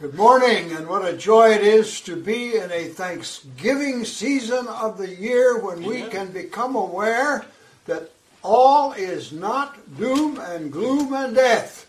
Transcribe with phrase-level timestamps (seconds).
[0.00, 4.96] Good morning, and what a joy it is to be in a Thanksgiving season of
[4.96, 7.44] the year when we can become aware
[7.84, 8.10] that
[8.42, 11.84] all is not doom and gloom and death.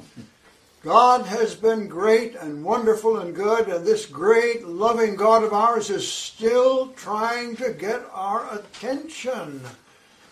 [0.84, 5.90] God has been great and wonderful and good, and this great loving God of ours
[5.90, 9.62] is still trying to get our attention.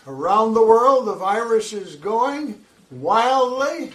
[0.05, 2.61] Around the world, the virus is going
[2.91, 3.93] wildly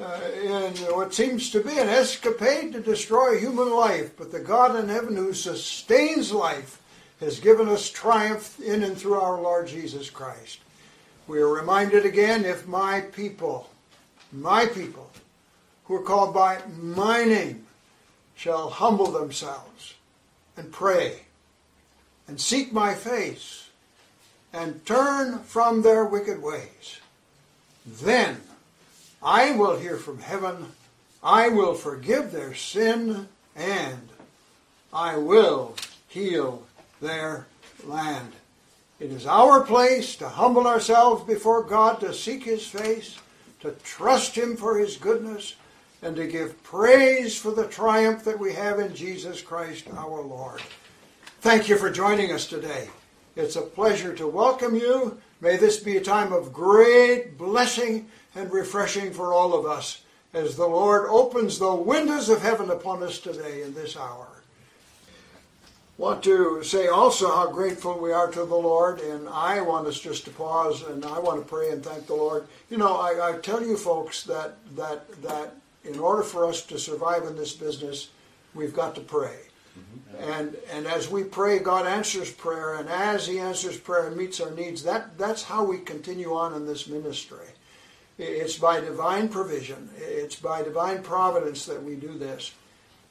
[0.00, 4.76] uh, in what seems to be an escapade to destroy human life, but the God
[4.76, 6.80] in heaven who sustains life
[7.20, 10.58] has given us triumph in and through our Lord Jesus Christ.
[11.26, 13.70] We are reminded again if my people,
[14.32, 15.10] my people,
[15.84, 17.66] who are called by my name,
[18.34, 19.94] shall humble themselves
[20.56, 21.20] and pray
[22.28, 23.70] and seek my face
[24.52, 27.00] and turn from their wicked ways,
[27.86, 28.40] then
[29.22, 30.66] I will hear from heaven,
[31.22, 34.08] I will forgive their sin, and
[34.92, 35.74] I will
[36.08, 36.66] heal
[37.00, 37.46] their
[37.84, 38.32] land.
[39.00, 43.18] It is our place to humble ourselves before God, to seek His face,
[43.60, 45.56] to trust Him for His goodness,
[46.02, 50.62] and to give praise for the triumph that we have in Jesus Christ our Lord.
[51.40, 52.88] Thank you for joining us today.
[53.34, 55.18] It's a pleasure to welcome you.
[55.40, 60.56] May this be a time of great blessing and refreshing for all of us as
[60.56, 64.28] the Lord opens the windows of heaven upon us today in this hour.
[65.98, 69.98] Want to say also how grateful we are to the Lord, and I want us
[69.98, 72.46] just to pause and I want to pray and thank the Lord.
[72.68, 76.78] You know, I, I tell you folks that that that in order for us to
[76.78, 78.10] survive in this business,
[78.54, 79.38] we've got to pray.
[79.78, 80.30] Mm-hmm.
[80.30, 84.38] And and as we pray, God answers prayer, and as He answers prayer and meets
[84.38, 87.46] our needs, that that's how we continue on in this ministry.
[88.18, 89.90] It's by divine provision.
[89.98, 92.52] It's by divine providence that we do this.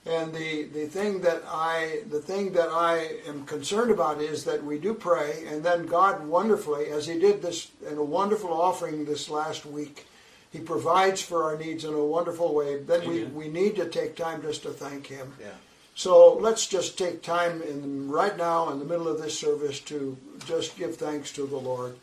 [0.05, 4.63] And the, the thing that I the thing that I am concerned about is that
[4.63, 9.05] we do pray, and then God wonderfully, as He did this in a wonderful offering
[9.05, 10.05] this last week,
[10.51, 12.83] He provides for our needs in a wonderful way.
[12.83, 15.33] Then we, we need to take time just to thank Him.
[15.41, 15.47] Yeah.
[15.95, 20.17] So let's just take time in right now in the middle of this service to
[20.45, 21.95] just give thanks to the Lord.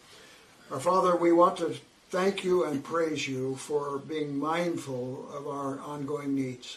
[0.72, 1.76] Our Father, we want to
[2.12, 6.76] thank you and praise you for being mindful of our ongoing needs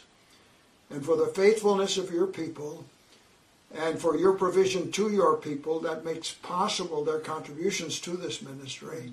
[0.89, 2.85] and for the faithfulness of your people
[3.77, 9.11] and for your provision to your people that makes possible their contributions to this ministry.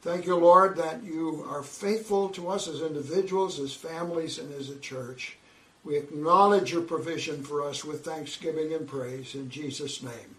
[0.00, 4.68] Thank you, Lord, that you are faithful to us as individuals, as families, and as
[4.68, 5.36] a church.
[5.84, 10.36] We acknowledge your provision for us with thanksgiving and praise in Jesus' name.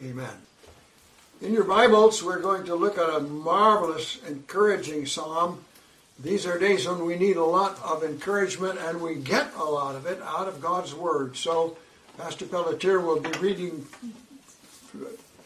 [0.00, 0.47] Amen.
[1.40, 5.64] In your Bibles, we're going to look at a marvelous, encouraging psalm.
[6.18, 9.94] These are days when we need a lot of encouragement, and we get a lot
[9.94, 11.36] of it out of God's Word.
[11.36, 11.76] So,
[12.16, 13.86] Pastor Pelletier will be reading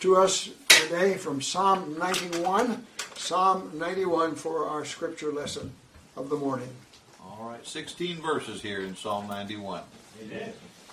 [0.01, 2.87] to us today from Psalm 91.
[3.15, 5.73] Psalm 91 for our scripture lesson
[6.17, 6.71] of the morning.
[7.23, 9.83] All right, 16 verses here in Psalm 91.
[10.23, 10.55] Amen.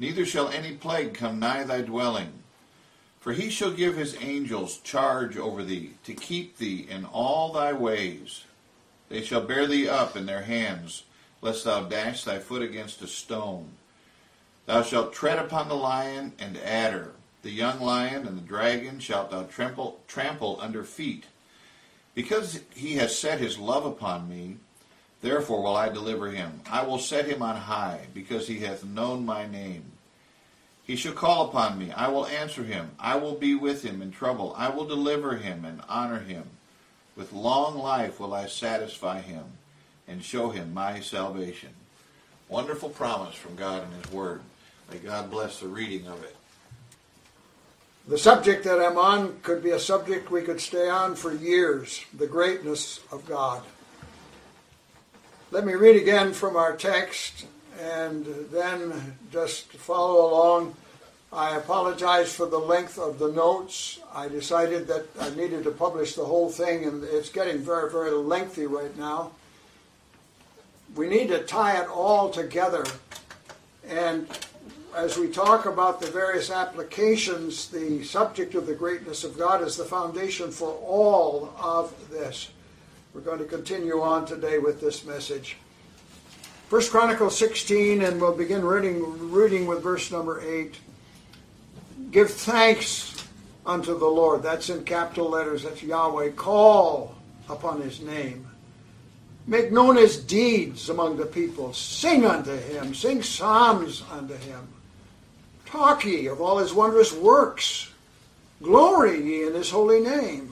[0.00, 2.32] neither shall any plague come nigh thy dwelling.
[3.20, 7.74] For he shall give his angels charge over thee, to keep thee in all thy
[7.74, 8.44] ways.
[9.10, 11.04] They shall bear thee up in their hands,
[11.42, 13.72] lest thou dash thy foot against a stone.
[14.64, 17.12] Thou shalt tread upon the lion and adder,
[17.42, 21.24] the young lion and the dragon shalt thou trample, trample under feet.
[22.14, 24.56] Because he has set his love upon me,
[25.22, 26.60] Therefore will I deliver him.
[26.70, 29.84] I will set him on high, because he hath known my name.
[30.84, 31.92] He shall call upon me.
[31.92, 32.90] I will answer him.
[32.98, 34.54] I will be with him in trouble.
[34.56, 36.44] I will deliver him and honor him.
[37.16, 39.44] With long life will I satisfy him
[40.08, 41.70] and show him my salvation.
[42.48, 44.40] Wonderful promise from God in His Word.
[44.90, 46.34] May God bless the reading of it.
[48.08, 52.04] The subject that I'm on could be a subject we could stay on for years
[52.12, 53.62] the greatness of God.
[55.52, 57.46] Let me read again from our text
[57.80, 60.76] and then just follow along.
[61.32, 63.98] I apologize for the length of the notes.
[64.14, 68.12] I decided that I needed to publish the whole thing, and it's getting very, very
[68.12, 69.32] lengthy right now.
[70.94, 72.84] We need to tie it all together.
[73.88, 74.28] And
[74.94, 79.76] as we talk about the various applications, the subject of the greatness of God is
[79.76, 82.50] the foundation for all of this.
[83.12, 85.56] We're going to continue on today with this message.
[86.68, 90.76] First Chronicles 16, and we'll begin reading, reading with verse number 8.
[92.12, 93.26] Give thanks
[93.66, 94.44] unto the Lord.
[94.44, 95.64] That's in capital letters.
[95.64, 96.30] That's Yahweh.
[96.36, 97.16] Call
[97.48, 98.46] upon his name.
[99.44, 101.74] Make known his deeds among the people.
[101.74, 102.94] Sing unto him.
[102.94, 104.68] Sing psalms unto him.
[105.66, 107.90] Talk ye of all his wondrous works.
[108.62, 110.49] Glory ye in his holy name.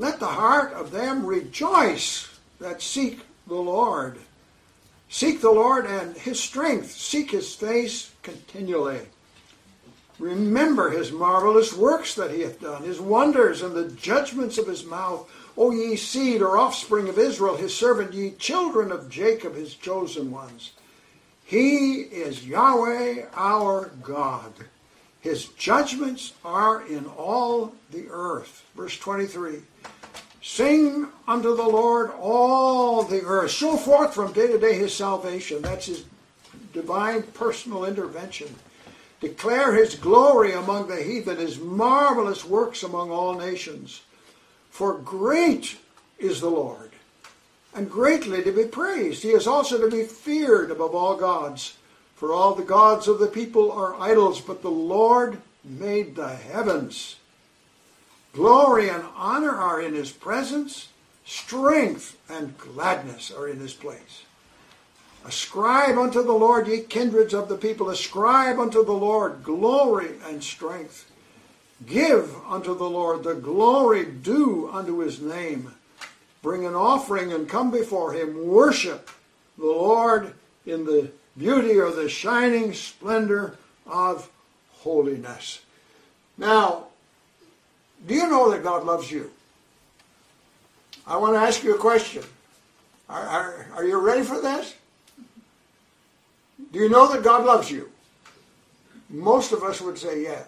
[0.00, 2.26] Let the heart of them rejoice
[2.58, 4.16] that seek the Lord.
[5.10, 6.92] Seek the Lord and his strength.
[6.92, 9.00] Seek his face continually.
[10.18, 14.86] Remember his marvelous works that he hath done, his wonders and the judgments of his
[14.86, 15.30] mouth.
[15.54, 20.30] O ye seed or offspring of Israel, his servant, ye children of Jacob, his chosen
[20.30, 20.72] ones.
[21.44, 24.54] He is Yahweh our God.
[25.20, 28.64] His judgments are in all the earth.
[28.74, 29.60] Verse 23.
[30.42, 33.50] Sing unto the Lord all the earth.
[33.50, 35.60] Show forth from day to day his salvation.
[35.60, 36.04] That's his
[36.72, 38.54] divine personal intervention.
[39.20, 44.00] Declare his glory among the heathen, his marvelous works among all nations.
[44.70, 45.76] For great
[46.18, 46.92] is the Lord,
[47.74, 49.22] and greatly to be praised.
[49.22, 51.76] He is also to be feared above all gods.
[52.20, 57.16] For all the gods of the people are idols, but the Lord made the heavens.
[58.34, 60.88] Glory and honor are in his presence,
[61.24, 64.24] strength and gladness are in his place.
[65.24, 70.44] Ascribe unto the Lord, ye kindreds of the people, ascribe unto the Lord glory and
[70.44, 71.10] strength.
[71.86, 75.72] Give unto the Lord the glory due unto his name.
[76.42, 78.46] Bring an offering and come before him.
[78.46, 79.08] Worship
[79.56, 80.34] the Lord
[80.66, 83.56] in the beauty or the shining splendor
[83.86, 84.30] of
[84.72, 85.60] holiness.
[86.38, 86.86] Now,
[88.06, 89.30] do you know that God loves you?
[91.06, 92.22] I want to ask you a question.
[93.08, 94.74] Are, are, are you ready for this?
[96.72, 97.90] Do you know that God loves you?
[99.08, 100.46] Most of us would say yes.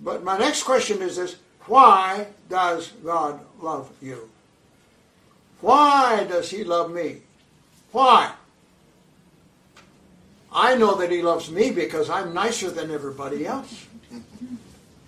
[0.00, 1.36] But my next question is this
[1.66, 4.30] why does God love you?
[5.60, 7.18] Why does He love me?
[7.92, 8.32] Why?
[10.52, 13.86] I know that He loves me because I'm nicer than everybody else.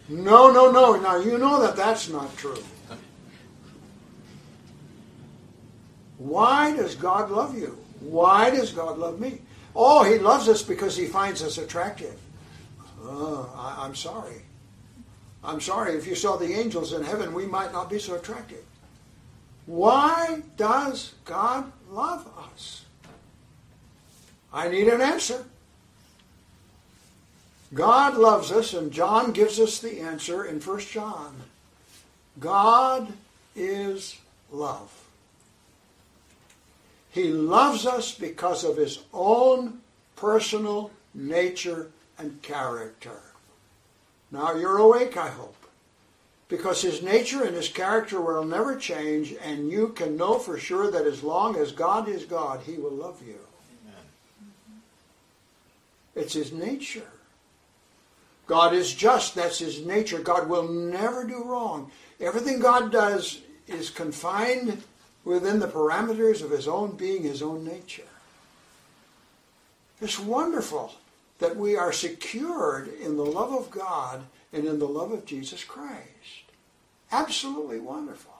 [0.08, 0.96] No, no, no.
[0.96, 2.62] Now, you know that that's not true.
[6.18, 7.78] Why does God love you?
[8.00, 9.40] Why does God love me?
[9.74, 12.18] Oh, He loves us because He finds us attractive.
[13.02, 14.42] Uh, I, I'm sorry.
[15.42, 15.94] I'm sorry.
[15.94, 18.64] If you saw the angels in heaven, we might not be so attractive.
[19.66, 22.84] Why does God love us?
[24.52, 25.44] I need an answer.
[27.72, 31.36] God loves us, and John gives us the answer in 1 John.
[32.38, 33.12] God
[33.54, 34.18] is
[34.50, 34.92] love.
[37.10, 39.80] He loves us because of his own
[40.16, 43.20] personal nature and character.
[44.30, 45.56] Now you're awake, I hope.
[46.48, 50.90] Because his nature and his character will never change, and you can know for sure
[50.90, 53.38] that as long as God is God, he will love you.
[56.20, 57.08] It's his nature.
[58.46, 60.18] God is just, that's his nature.
[60.18, 61.90] God will never do wrong.
[62.20, 64.82] Everything God does is confined
[65.24, 68.02] within the parameters of his own being, his own nature.
[70.00, 70.92] It's wonderful
[71.38, 74.22] that we are secured in the love of God
[74.52, 76.44] and in the love of Jesus Christ.
[77.12, 78.34] Absolutely wonderful.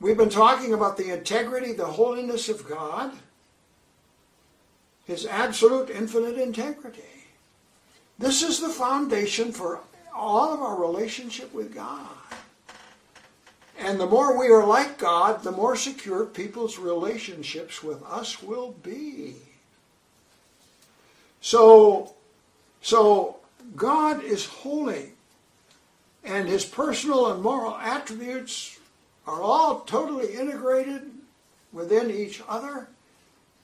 [0.00, 3.12] We've been talking about the integrity, the holiness of God,
[5.06, 7.02] his absolute infinite integrity.
[8.18, 9.80] This is the foundation for
[10.14, 12.06] all of our relationship with God.
[13.78, 18.72] And the more we are like God, the more secure people's relationships with us will
[18.82, 19.34] be.
[21.40, 22.14] So,
[22.80, 23.36] so
[23.76, 25.10] God is holy,
[26.22, 28.78] and his personal and moral attributes
[29.26, 31.10] are all totally integrated
[31.72, 32.88] within each other.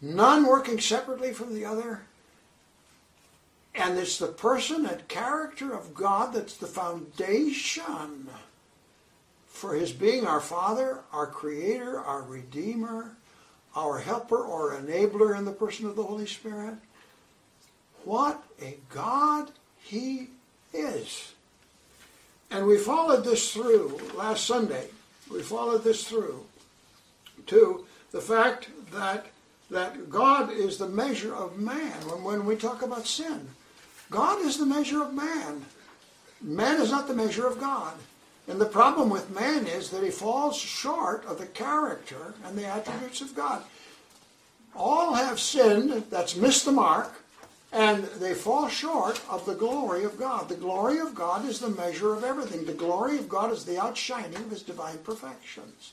[0.00, 2.02] None working separately from the other.
[3.74, 8.28] And it's the person and character of God that's the foundation
[9.46, 13.12] for his being our Father, our Creator, our Redeemer,
[13.76, 16.74] our helper or enabler in the person of the Holy Spirit.
[18.04, 20.28] What a God he
[20.72, 21.32] is.
[22.50, 24.88] And we followed this through last Sunday.
[25.30, 26.44] We followed this through
[27.46, 29.26] to the fact that
[29.70, 31.92] that God is the measure of man.
[32.08, 33.48] When, when we talk about sin,
[34.10, 35.64] God is the measure of man.
[36.40, 37.94] Man is not the measure of God.
[38.48, 42.66] And the problem with man is that he falls short of the character and the
[42.66, 43.62] attributes of God.
[44.74, 47.12] All have sinned, that's missed the mark,
[47.72, 50.48] and they fall short of the glory of God.
[50.48, 52.64] The glory of God is the measure of everything.
[52.64, 55.92] The glory of God is the outshining of his divine perfections.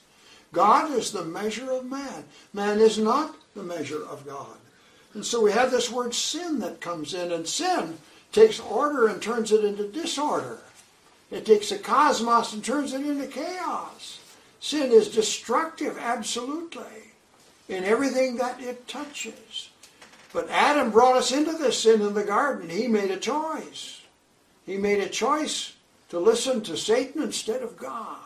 [0.52, 2.24] God is the measure of man.
[2.54, 4.56] Man is not the measure of God.
[5.14, 7.98] And so we have this word sin that comes in, and sin
[8.32, 10.60] takes order and turns it into disorder.
[11.32, 14.20] It takes a cosmos and turns it into chaos.
[14.60, 17.12] Sin is destructive, absolutely,
[17.68, 19.70] in everything that it touches.
[20.34, 22.70] But Adam brought us into this sin in the garden.
[22.70, 24.02] He made a choice.
[24.66, 25.74] He made a choice
[26.10, 28.18] to listen to Satan instead of God.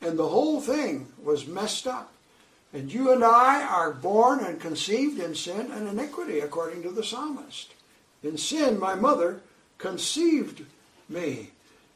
[0.00, 2.12] And the whole thing was messed up.
[2.72, 7.02] And you and I are born and conceived in sin and iniquity, according to the
[7.02, 7.74] psalmist.
[8.22, 9.40] In sin, my mother
[9.78, 10.64] conceived
[11.08, 11.50] me.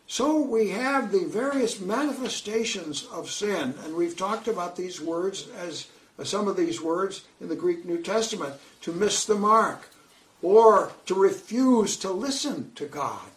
[0.06, 5.86] So we have the various manifestations of sin, and we've talked about these words as
[6.22, 9.88] some of these words in the Greek New Testament to miss the mark,
[10.42, 13.30] or to refuse to listen to God,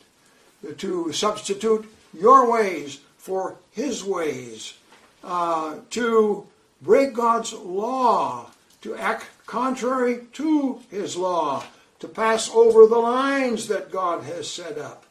[0.77, 4.73] to substitute your ways for His ways,
[5.23, 6.47] uh, to
[6.81, 11.63] break God's law, to act contrary to His law,
[11.99, 15.05] to pass over the lines that God has set up,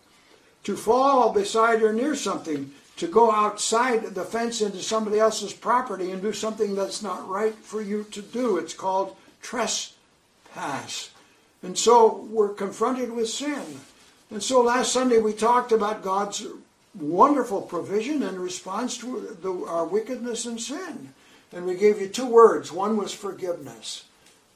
[0.64, 6.10] to fall beside or near something, to go outside the fence into somebody else's property
[6.10, 8.56] and do something that's not right for you to do.
[8.56, 11.10] It's called trespass.
[11.62, 13.80] And so we're confronted with sin.
[14.30, 16.46] And so last Sunday we talked about God's
[16.94, 21.12] wonderful provision in response to the, our wickedness and sin.
[21.52, 22.72] And we gave you two words.
[22.72, 24.04] One was forgiveness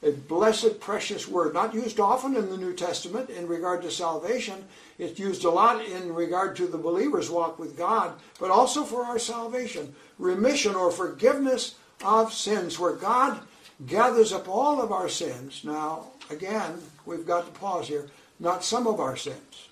[0.03, 4.65] a blessed, precious word, not used often in the New Testament in regard to salvation.
[4.97, 9.05] It's used a lot in regard to the believer's walk with God, but also for
[9.05, 9.93] our salvation.
[10.17, 13.39] Remission or forgiveness of sins, where God
[13.85, 15.61] gathers up all of our sins.
[15.63, 18.09] Now, again, we've got to pause here.
[18.39, 19.69] Not some of our sins,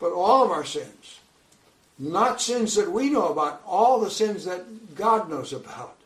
[0.00, 1.20] but all of our sins.
[1.96, 4.64] Not sins that we know about, all the sins that
[4.96, 5.96] God knows about.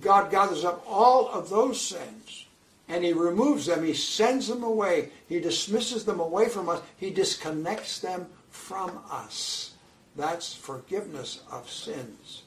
[0.00, 2.46] God gathers up all of those sins
[2.90, 3.84] and he removes them.
[3.84, 5.10] He sends them away.
[5.28, 6.82] He dismisses them away from us.
[6.96, 9.74] He disconnects them from us.
[10.16, 12.42] That's forgiveness of sins.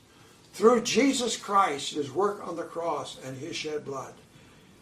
[0.54, 4.14] Through Jesus Christ, his work on the cross, and his shed blood,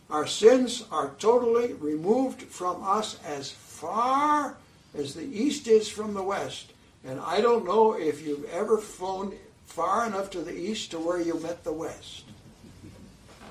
[0.09, 4.57] our sins are totally removed from us as far
[4.97, 6.73] as the east is from the west.
[7.05, 9.33] And I don't know if you've ever flown
[9.71, 12.25] far enough to the east to where you met the west.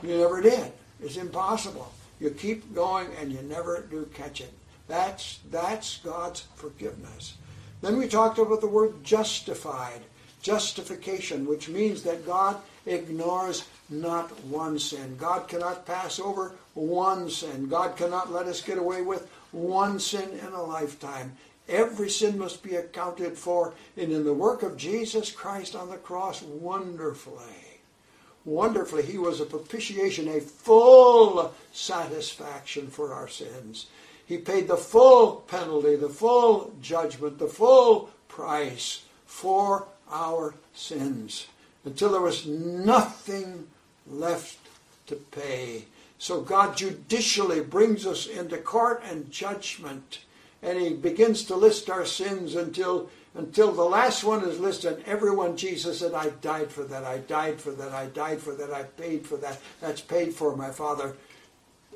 [0.03, 0.73] You never did.
[1.03, 1.93] It's impossible.
[2.21, 4.53] You keep going and you never do catch it.
[4.89, 7.35] That's, that's God's forgiveness.
[7.81, 10.01] Then we talked about the word justified,
[10.43, 15.17] justification, which means that God ignores not one sin.
[15.19, 17.69] God cannot pass over one sin.
[17.69, 21.33] God cannot let us get away with one sin in a lifetime.
[21.71, 25.97] Every sin must be accounted for, and in the work of Jesus Christ on the
[25.97, 27.71] cross, wonderfully
[28.45, 29.03] wonderfully.
[29.03, 33.87] He was a propitiation, a full satisfaction for our sins.
[34.27, 41.49] He paid the full penalty, the full judgment, the full price for our sins
[41.85, 43.67] until there was nothing
[44.07, 44.59] left
[45.07, 45.85] to pay.
[46.19, 50.21] So God judicially brings us into court and judgment,
[50.63, 55.05] and He begins to list our sins until until the last one is listed.
[55.07, 58.73] Everyone, Jesus said, I died for that, I died for that, I died for that,
[58.73, 59.59] I paid for that.
[59.81, 61.17] That's paid for, my Father.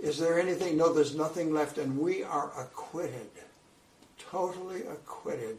[0.00, 0.76] Is there anything?
[0.76, 3.30] No, there's nothing left, and we are acquitted,
[4.18, 5.58] totally acquitted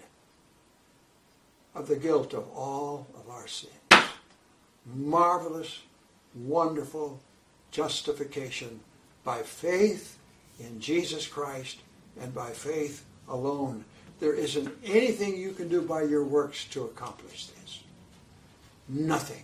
[1.74, 3.74] of the guilt of all of our sins.
[4.86, 5.82] Marvelous,
[6.34, 7.20] wonderful
[7.72, 8.80] justification
[9.26, 10.18] by faith
[10.60, 11.80] in Jesus Christ
[12.22, 13.84] and by faith alone.
[14.20, 17.84] There isn't anything you can do by your works to accomplish this.
[18.88, 19.44] Nothing.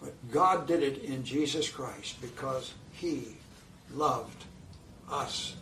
[0.00, 3.36] But God did it in Jesus Christ because He
[3.94, 4.44] loved
[5.10, 5.54] us.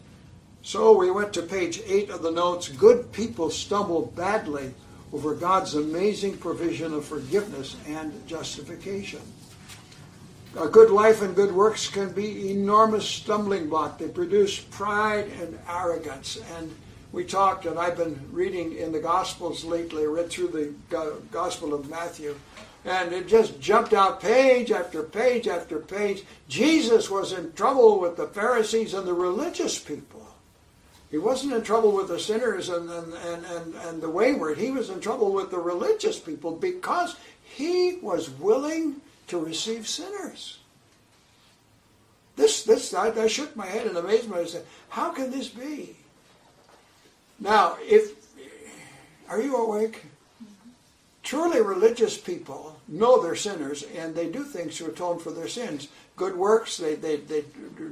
[0.62, 2.68] So we went to page 8 of the notes.
[2.68, 4.74] Good people stumble badly
[5.12, 9.20] over God's amazing provision of forgiveness and justification.
[10.58, 13.98] A good life and good works can be enormous stumbling block.
[13.98, 16.40] They produce pride and arrogance.
[16.56, 16.74] And
[17.12, 20.74] we talked, and I've been reading in the Gospels lately, read through the
[21.30, 22.36] Gospel of Matthew,
[22.84, 26.24] and it just jumped out page after page after page.
[26.48, 30.26] Jesus was in trouble with the Pharisees and the religious people.
[31.12, 34.58] He wasn't in trouble with the sinners and, and, and, and, and the wayward.
[34.58, 39.00] He was in trouble with the religious people because he was willing
[39.30, 40.58] to receive sinners.
[42.36, 44.42] This, this, I, I shook my head in amazement.
[44.42, 45.96] I said, "How can this be?"
[47.38, 48.20] Now, if
[49.28, 50.04] are you awake?
[51.22, 55.88] Truly religious people know they're sinners and they do things to atone for their sins.
[56.16, 57.44] Good works, they, they, they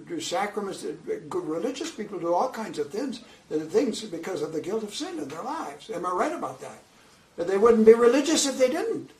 [0.08, 0.82] do sacraments.
[0.82, 3.20] Good religious people do all kinds of things,
[3.54, 5.88] uh, things because of the guilt of sin in their lives.
[5.90, 6.78] Am I right about that?
[7.36, 9.10] But they wouldn't be religious if they didn't.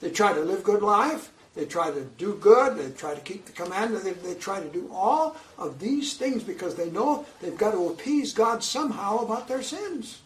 [0.00, 1.30] They try to live good life.
[1.54, 2.76] They try to do good.
[2.76, 4.04] They try to keep the commandment.
[4.04, 7.88] They, they try to do all of these things because they know they've got to
[7.88, 10.20] appease God somehow about their sins.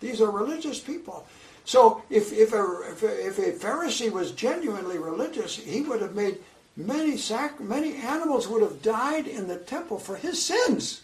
[0.00, 1.26] These are religious people.
[1.64, 6.14] So if, if, a, if, a, if a Pharisee was genuinely religious, he would have
[6.14, 6.38] made
[6.76, 11.02] many sac- many animals would have died in the temple for his sins.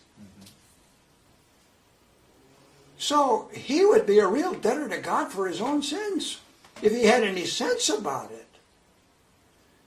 [2.97, 6.41] So he would be a real debtor to God for his own sins
[6.81, 8.44] if he had any sense about it.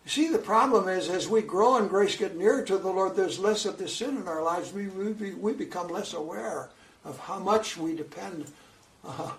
[0.07, 3.17] You see, the problem is as we grow in grace, get nearer to the Lord,
[3.17, 4.71] there's less of this sin in our lives.
[4.71, 6.69] We, we, we become less aware
[7.03, 8.49] of how much we depend
[9.05, 9.33] uh,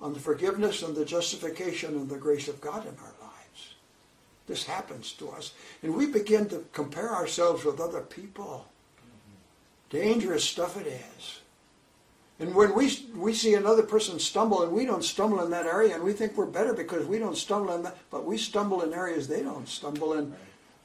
[0.00, 3.74] on the forgiveness and the justification and the grace of God in our lives.
[4.46, 5.52] This happens to us.
[5.82, 8.68] And we begin to compare ourselves with other people.
[9.90, 11.39] Dangerous stuff it is.
[12.40, 15.94] And when we, we see another person stumble and we don't stumble in that area
[15.94, 18.94] and we think we're better because we don't stumble in that, but we stumble in
[18.94, 20.32] areas they don't stumble in,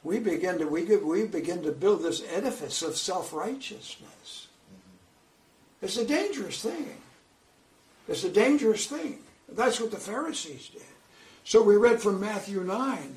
[0.04, 4.48] we begin to, we, we begin to build this edifice of self-righteousness.
[5.80, 6.94] It's a dangerous thing.
[8.06, 9.20] It's a dangerous thing.
[9.48, 10.82] That's what the Pharisees did.
[11.44, 13.16] So we read from Matthew 9.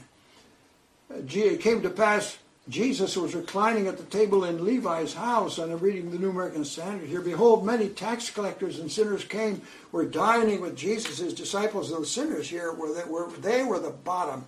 [1.11, 2.37] Uh, it came to pass
[2.69, 6.63] Jesus was reclining at the table in Levi's house, and I'm reading the New American
[6.63, 7.21] Standard here.
[7.21, 11.17] Behold, many tax collectors and sinners came, were dining with Jesus.
[11.17, 14.45] His disciples, those sinners here, were, they were, they were the bottom.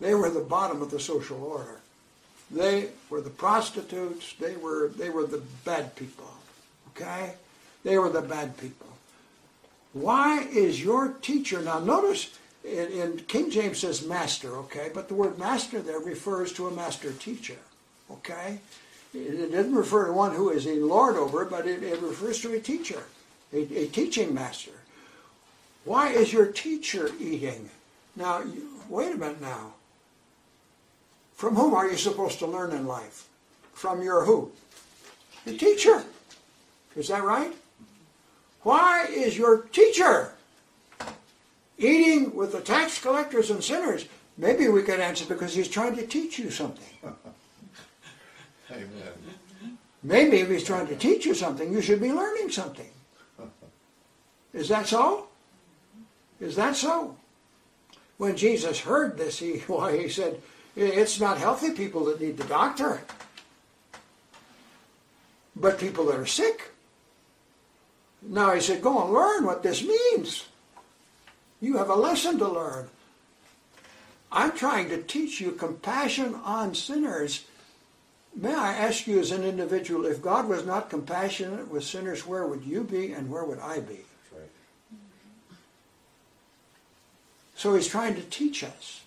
[0.00, 1.80] They were the bottom of the social order.
[2.50, 4.34] They were the prostitutes.
[4.38, 6.30] They were, they were the bad people.
[6.90, 7.34] Okay?
[7.84, 8.86] They were the bad people.
[9.94, 15.14] Why is your teacher, now notice, in, in, King James says master, okay, but the
[15.14, 17.58] word master there refers to a master teacher,
[18.10, 18.58] okay?
[19.14, 22.52] It, doesn't refer to one who is a lord over but it, it refers to
[22.54, 23.02] a teacher,
[23.52, 24.72] a, a, teaching master.
[25.84, 27.70] Why is your teacher eating?
[28.16, 29.74] Now, you, wait a minute now.
[31.36, 33.28] From whom are you supposed to learn in life?
[33.74, 34.50] From your who?
[35.44, 36.02] The teacher.
[36.96, 37.52] Is that right?
[38.62, 40.32] Why is your teacher
[41.78, 44.06] eating with the tax collectors and sinners?
[44.38, 46.84] Maybe we could answer because he's trying to teach you something.
[48.70, 49.78] Amen.
[50.02, 52.90] Maybe if he's trying to teach you something, you should be learning something.
[54.54, 55.28] Is that so?
[56.40, 57.16] Is that so?
[58.18, 60.40] When Jesus heard this, he why he said,
[60.74, 63.02] "It's not healthy people that need the doctor,
[65.54, 66.72] but people that are sick."
[68.22, 70.46] Now he said, "Go and learn what this means."
[71.60, 72.88] You have a lesson to learn.
[74.30, 77.44] I'm trying to teach you compassion on sinners.
[78.34, 82.46] May I ask you as an individual, if God was not compassionate with sinners, where
[82.46, 84.00] would you be and where would I be?
[84.32, 84.50] Right.
[87.54, 89.00] So he's trying to teach us.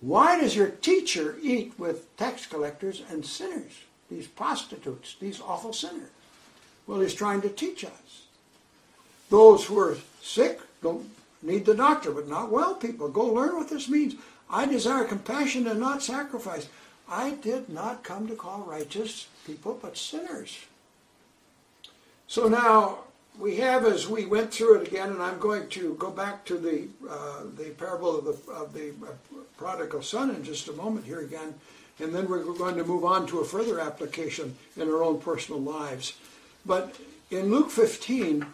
[0.00, 3.72] Why does your teacher eat with tax collectors and sinners,
[4.08, 6.10] these prostitutes, these awful sinners?
[6.86, 8.22] Well, he's trying to teach us.
[9.28, 11.08] Those who are sick don't
[11.42, 13.08] need the doctor, but not well people.
[13.08, 14.14] Go learn what this means.
[14.50, 16.68] I desire compassion and not sacrifice.
[17.08, 20.58] I did not come to call righteous people, but sinners.
[22.26, 22.98] So now
[23.38, 26.58] we have, as we went through it again, and I'm going to go back to
[26.58, 29.12] the uh, the parable of the of the uh,
[29.56, 31.54] prodigal son in just a moment here again,
[31.98, 35.60] and then we're going to move on to a further application in our own personal
[35.60, 36.14] lives.
[36.66, 36.96] But
[37.30, 38.44] in Luke 15,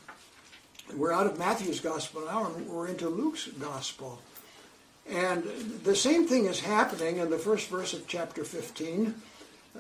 [0.92, 4.20] we're out of Matthew's gospel now, and we're into Luke's gospel.
[5.08, 5.44] And
[5.82, 9.14] the same thing is happening in the first verse of chapter 15.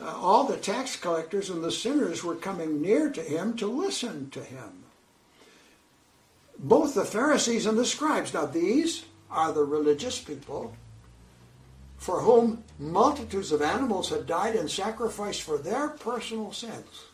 [0.00, 4.30] Uh, all the tax collectors and the sinners were coming near to him to listen
[4.30, 4.84] to him.
[6.58, 8.34] Both the Pharisees and the scribes.
[8.34, 10.74] Now, these are the religious people
[11.96, 17.04] for whom multitudes of animals had died and sacrificed for their personal sins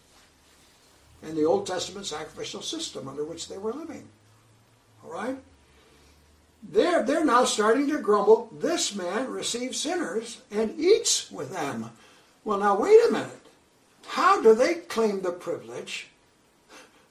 [1.22, 4.08] in the Old Testament sacrificial system under which they were living.
[5.04, 5.36] All right?
[6.62, 8.50] They're, they're now starting to grumble.
[8.58, 11.90] This man receives sinners and eats with them.
[12.44, 13.46] Well, now, wait a minute.
[14.06, 16.08] How do they claim the privilege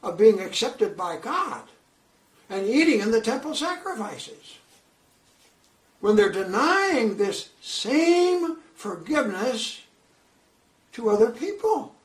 [0.03, 1.63] of being accepted by God
[2.49, 4.57] and eating in the temple sacrifices?
[5.99, 9.81] When they're denying this same forgiveness
[10.93, 11.95] to other people.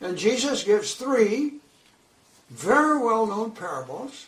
[0.00, 1.54] And Jesus gives three
[2.50, 4.26] very well known parables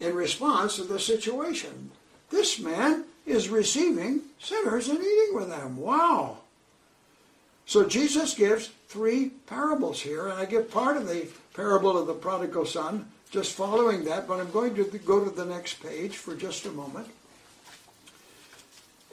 [0.00, 1.90] in response to the situation.
[2.30, 5.76] This man is receiving sinners and eating with them.
[5.76, 6.38] Wow.
[7.66, 12.14] So Jesus gives three parables here, and I give part of the parable of the
[12.14, 16.36] prodigal son just following that, but I'm going to go to the next page for
[16.36, 17.08] just a moment.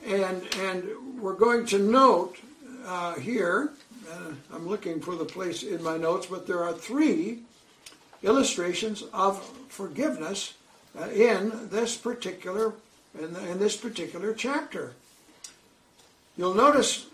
[0.06, 2.38] And, and we're going to note
[2.86, 3.72] uh, here,
[4.12, 7.40] uh, I'm looking for the place in my notes, but there are three
[8.24, 10.54] illustrations of forgiveness
[11.00, 12.74] uh, in this particular
[13.20, 14.94] in, the, in this particular chapter.
[16.38, 17.08] You'll notice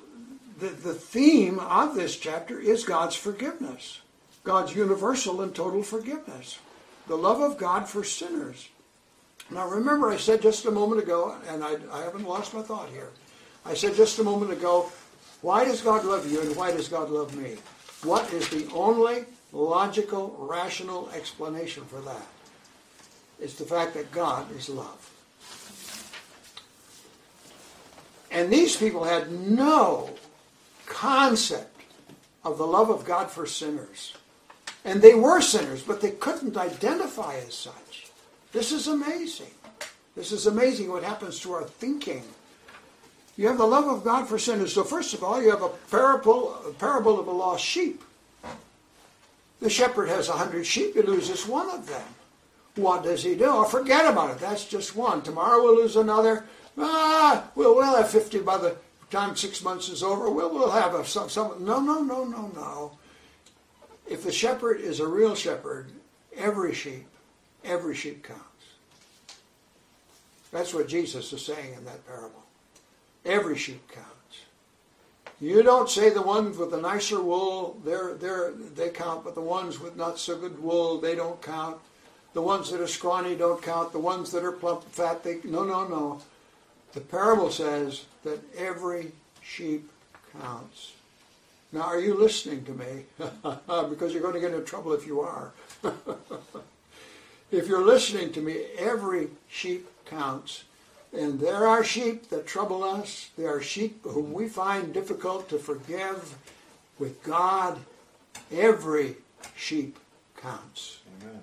[0.59, 4.01] that the theme of this chapter is God's forgiveness,
[4.43, 6.59] God's universal and total forgiveness,
[7.07, 8.69] the love of God for sinners.
[9.49, 12.89] Now, remember, I said just a moment ago, and I, I haven't lost my thought
[12.89, 13.09] here.
[13.65, 14.91] I said just a moment ago,
[15.41, 17.57] why does God love you and why does God love me?
[18.03, 22.27] What is the only logical, rational explanation for that?
[23.39, 25.11] It's the fact that God is love.
[28.31, 30.09] And these people had no
[30.85, 31.81] concept
[32.43, 34.13] of the love of God for sinners.
[34.85, 38.07] And they were sinners, but they couldn't identify as such.
[38.51, 39.51] This is amazing.
[40.15, 42.23] This is amazing what happens to our thinking.
[43.37, 44.73] You have the love of God for sinners.
[44.73, 48.03] So, first of all, you have a parable, a parable of a lost sheep.
[49.59, 52.07] The shepherd has a hundred sheep, he loses one of them.
[52.75, 53.45] What does he do?
[53.45, 54.39] Oh, forget about it.
[54.39, 55.21] That's just one.
[55.21, 56.45] Tomorrow we'll lose another.
[56.77, 58.75] Ah, we'll, we'll have 50 by the
[59.09, 60.29] time six months is over.
[60.29, 61.65] We'll, we'll have a, some, some.
[61.65, 62.91] No, no, no, no, no.
[64.07, 65.87] If the shepherd is a real shepherd,
[66.35, 67.07] every sheep,
[67.63, 68.43] every sheep counts.
[70.51, 72.46] That's what Jesus is saying in that parable.
[73.27, 74.07] Every sheep counts.
[75.39, 79.41] You don't say the ones with the nicer wool, they're, they're, they count, but the
[79.41, 81.77] ones with not so good wool, they don't count.
[82.33, 83.91] The ones that are scrawny don't count.
[83.91, 86.21] The ones that are plump, and fat, they no, no, no.
[86.93, 89.11] The parable says that every
[89.43, 89.89] sheep
[90.39, 90.93] counts.
[91.71, 93.05] Now, are you listening to me?
[93.89, 95.51] because you're going to get into trouble if you are.
[97.51, 100.63] if you're listening to me, every sheep counts.
[101.13, 103.29] And there are sheep that trouble us.
[103.37, 106.35] There are sheep whom we find difficult to forgive.
[106.99, 107.77] With God,
[108.51, 109.17] every
[109.55, 109.97] sheep
[110.35, 110.99] counts.
[111.21, 111.41] Amen.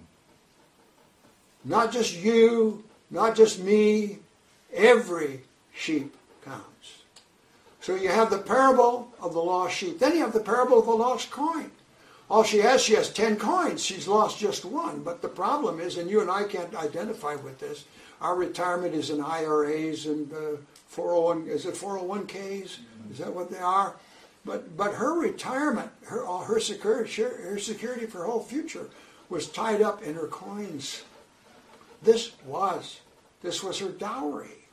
[1.65, 4.19] Not just you, not just me,
[4.73, 5.43] every
[5.75, 7.03] sheep counts.
[7.81, 9.99] So you have the parable of the lost sheep.
[9.99, 11.71] Then you have the parable of the lost coin.
[12.31, 13.85] All she has, she has 10 coins.
[13.85, 15.03] She's lost just one.
[15.03, 17.85] But the problem is, and you and I can't identify with this,
[18.21, 20.57] our retirement is in IRAs and uh,
[20.89, 22.79] 401, is it 401ks?
[23.11, 23.95] Is that what they are?
[24.45, 28.89] But, but her retirement, her, her, security, her security for her whole future
[29.29, 31.03] was tied up in her coins.
[32.03, 33.01] This was.
[33.43, 34.69] This was her dowry.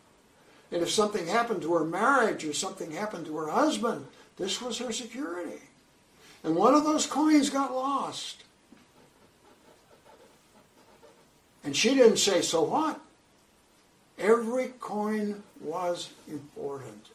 [0.71, 4.05] And if something happened to her marriage or something happened to her husband,
[4.37, 5.59] this was her security.
[6.43, 8.43] And one of those coins got lost.
[11.63, 12.99] And she didn't say, so what?
[14.17, 17.08] Every coin was important.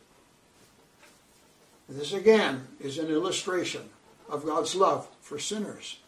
[1.88, 3.88] This again is an illustration
[4.28, 5.98] of God's love for sinners.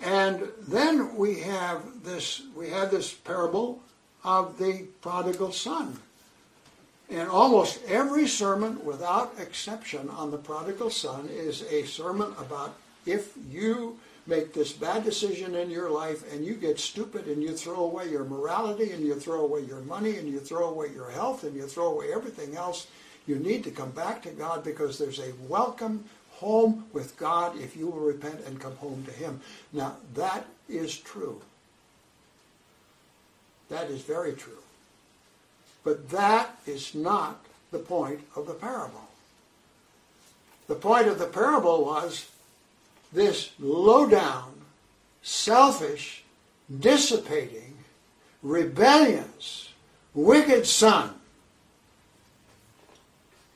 [0.00, 3.82] And then we have this we have this parable
[4.24, 5.98] of the prodigal son.
[7.10, 12.74] And almost every sermon, without exception, on the prodigal son is a sermon about
[13.06, 17.56] if you make this bad decision in your life and you get stupid and you
[17.56, 21.10] throw away your morality and you throw away your money and you throw away your
[21.10, 22.88] health and you throw away everything else,
[23.26, 27.74] you need to come back to God because there's a welcome home with God if
[27.74, 29.40] you will repent and come home to Him.
[29.72, 31.40] Now, that is true.
[33.70, 34.58] That is very true.
[35.84, 39.08] But that is not the point of the parable.
[40.66, 42.28] The point of the parable was
[43.12, 44.52] this low down,
[45.22, 46.24] selfish,
[46.78, 47.74] dissipating,
[48.42, 49.72] rebellious,
[50.14, 51.14] wicked son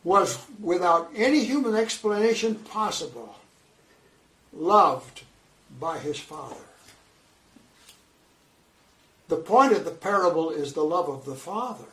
[0.05, 3.37] was, without any human explanation possible,
[4.53, 5.23] loved
[5.79, 6.57] by his father.
[9.29, 11.92] The point of the parable is the love of the Father.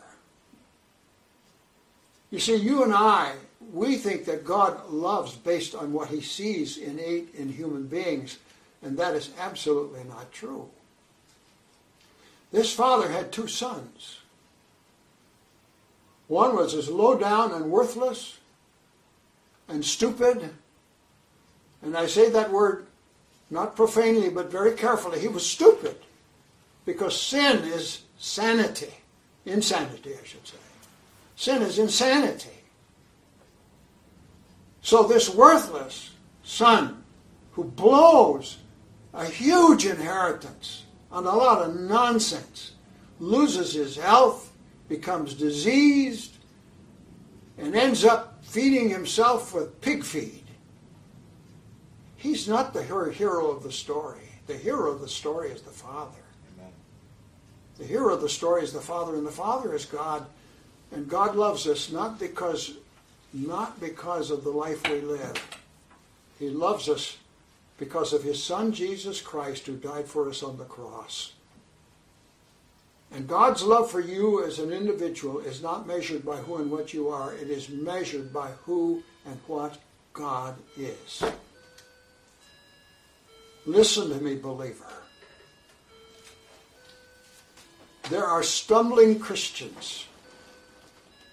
[2.32, 3.34] You see, you and I,
[3.74, 8.38] we think that God loves based on what he sees innate in human beings,
[8.82, 10.70] and that is absolutely not true.
[12.52, 14.20] This father had two sons.
[16.28, 18.40] One was as low down and worthless
[19.68, 20.50] and stupid,
[21.82, 22.86] and I say that word
[23.50, 25.20] not profanely but very carefully.
[25.20, 25.96] He was stupid
[26.86, 28.94] because sin is sanity.
[29.46, 30.58] Insanity, I should say.
[31.40, 32.50] Sin is insanity.
[34.82, 36.12] So this worthless
[36.44, 37.02] son
[37.54, 38.58] who blows
[39.14, 42.74] a huge inheritance on a lot of nonsense
[43.22, 44.52] loses his health,
[44.90, 46.36] becomes diseased,
[47.58, 50.44] and ends up feeding himself with pig feed.
[52.18, 54.28] He's not the hero of the story.
[54.48, 56.20] The hero of the story is the Father.
[57.78, 60.26] The hero of the story is the Father, and the Father is God.
[60.92, 62.74] And God loves us not because,
[63.34, 65.36] not because of the life we live.
[66.40, 67.18] He loves us
[67.78, 71.34] because of His Son Jesus Christ who died for us on the cross.
[73.12, 76.94] And God's love for you as an individual is not measured by who and what
[76.94, 77.34] you are.
[77.34, 79.78] It is measured by who and what
[80.14, 81.24] God is.
[83.66, 84.86] Listen to me, believer.
[88.10, 90.06] There are stumbling Christians.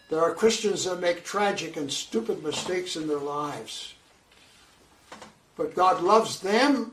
[0.09, 3.95] There are Christians that make tragic and stupid mistakes in their lives.
[5.57, 6.92] But God loves them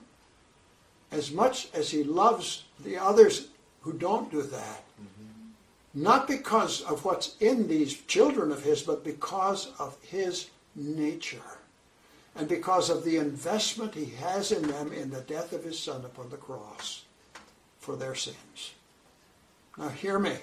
[1.12, 3.50] as much as He loves the others
[3.82, 4.84] who don't do that.
[5.00, 6.02] Mm-hmm.
[6.02, 11.60] Not because of what's in these children of His, but because of His nature.
[12.36, 16.04] And because of the investment He has in them in the death of His Son
[16.04, 17.04] upon the cross
[17.80, 18.74] for their sins.
[19.78, 20.38] Now, hear me.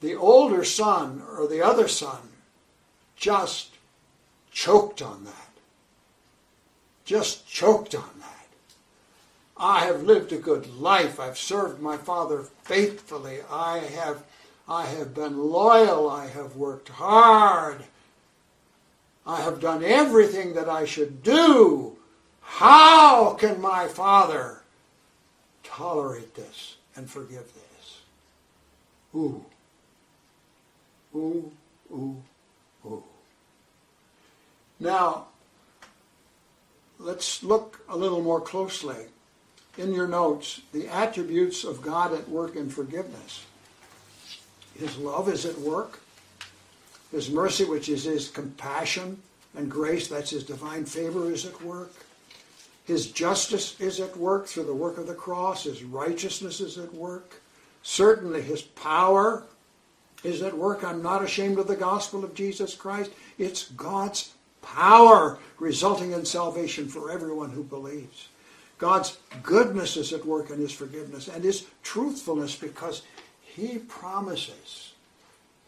[0.00, 2.18] The older son or the other son
[3.16, 3.70] just
[4.52, 5.50] choked on that.
[7.04, 8.46] Just choked on that.
[9.56, 11.18] I have lived a good life.
[11.18, 13.38] I've served my father faithfully.
[13.50, 14.22] I have,
[14.68, 16.10] I have been loyal.
[16.10, 17.84] I have worked hard.
[19.26, 21.96] I have done everything that I should do.
[22.42, 24.60] How can my father
[25.64, 28.00] tolerate this and forgive this?
[29.14, 29.44] Ooh.
[31.16, 31.50] Ooh,
[31.90, 32.22] ooh,
[32.84, 33.02] ooh.
[34.78, 35.28] Now,
[36.98, 39.06] let's look a little more closely
[39.78, 43.46] in your notes the attributes of God at work in forgiveness.
[44.78, 46.00] His love is at work.
[47.10, 49.22] His mercy, which is his compassion
[49.56, 51.94] and grace, that's his divine favor, is at work.
[52.84, 55.64] His justice is at work through the work of the cross.
[55.64, 57.40] His righteousness is at work.
[57.82, 59.44] Certainly his power
[60.24, 60.84] is at work.
[60.84, 63.10] I'm not ashamed of the gospel of Jesus Christ.
[63.38, 68.28] It's God's power resulting in salvation for everyone who believes.
[68.78, 73.02] God's goodness is at work in his forgiveness and his truthfulness because
[73.42, 74.92] he promises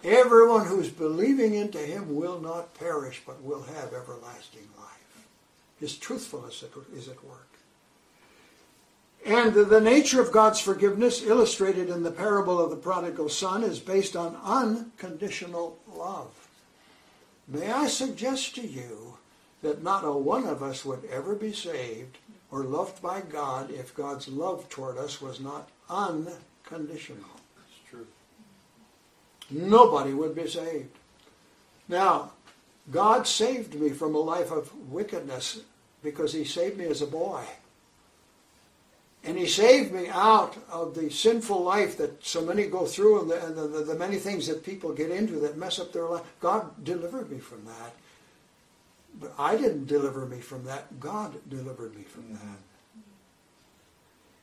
[0.04, 5.26] everyone who's believing into him will not perish but will have everlasting life.
[5.80, 6.62] His truthfulness
[6.94, 7.47] is at work.
[9.26, 13.78] And the nature of God's forgiveness, illustrated in the parable of the prodigal son, is
[13.78, 16.48] based on unconditional love.
[17.46, 19.16] May I suggest to you
[19.62, 22.18] that not a one of us would ever be saved
[22.50, 27.28] or loved by God if God's love toward us was not unconditional.
[27.57, 28.07] That's true.
[29.50, 30.90] Nobody would be saved.
[31.88, 32.33] Now,
[32.90, 35.61] God saved me from a life of wickedness
[36.02, 37.42] because he saved me as a boy.
[39.28, 43.30] And he saved me out of the sinful life that so many go through and
[43.30, 46.06] the, and the, the, the many things that people get into that mess up their
[46.06, 46.22] life.
[46.40, 47.92] God delivered me from that.
[49.20, 50.98] But I didn't deliver me from that.
[50.98, 52.58] God delivered me from that.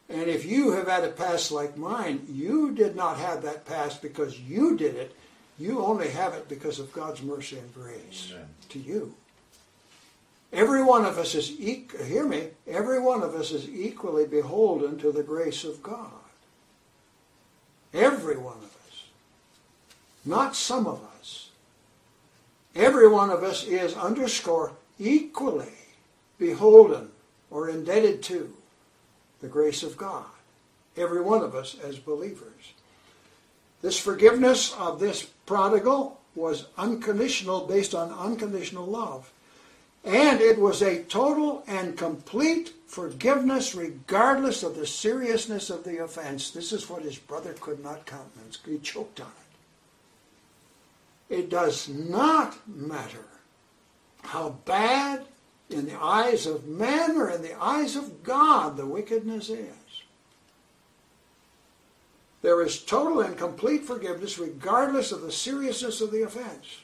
[0.08, 4.04] And if you have had a past like mine, you did not have that past
[4.04, 5.16] because you did it.
[5.58, 8.50] You only have it because of God's mercy and grace Amen.
[8.70, 9.16] to you.
[10.56, 15.12] Every one of us is, hear me, every one of us is equally beholden to
[15.12, 16.12] the grace of God.
[17.94, 19.04] Every one of us.
[20.24, 21.50] Not some of us.
[22.74, 25.74] Every one of us is underscore equally
[26.40, 27.10] beholden
[27.52, 28.54] or indebted to
[29.42, 30.26] the grace of God.
[30.96, 32.74] Every one of us as believers.
[33.82, 39.32] This forgiveness of this prodigal was unconditional, based on unconditional love.
[40.06, 46.52] And it was a total and complete forgiveness regardless of the seriousness of the offense.
[46.52, 48.60] This is what his brother could not countenance.
[48.64, 49.32] He choked on
[51.30, 51.38] it.
[51.38, 53.26] It does not matter
[54.22, 55.26] how bad
[55.72, 59.74] in the eyes of men or in the eyes of God the wickedness is.
[62.44, 66.78] There is total and complete forgiveness regardless of the seriousness of the offense.